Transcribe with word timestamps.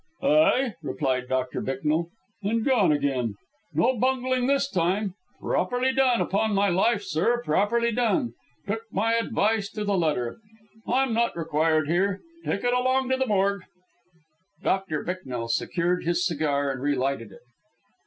"Ay," 0.23 0.73
replied 0.81 1.29
Doctor 1.29 1.61
Bicknell, 1.61 2.09
"and 2.41 2.65
gone 2.65 2.91
again. 2.91 3.35
No 3.75 3.95
bungling 3.99 4.47
this 4.47 4.67
time. 4.67 5.13
Properly 5.39 5.93
done, 5.93 6.19
upon 6.21 6.55
my 6.55 6.69
life, 6.69 7.03
sir, 7.03 7.43
properly 7.45 7.91
done. 7.91 8.33
Took 8.65 8.81
my 8.91 9.13
advice 9.13 9.69
to 9.73 9.83
the 9.83 9.95
letter. 9.95 10.39
I'm 10.87 11.13
not 11.13 11.37
required 11.37 11.87
here. 11.87 12.19
Take 12.43 12.63
it 12.63 12.73
along 12.73 13.09
to 13.09 13.17
the 13.17 13.27
morgue." 13.27 13.61
Doctor 14.63 15.03
Bicknell 15.03 15.49
secured 15.49 16.03
his 16.03 16.25
cigar 16.25 16.71
and 16.71 16.81
relighted 16.81 17.31
it. 17.31 17.41